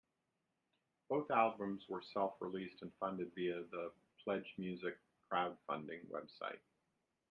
[1.09, 3.91] Both albums were self-released and funded via the
[4.25, 4.95] Pledgemusic
[5.31, 6.57] crowdfunding website.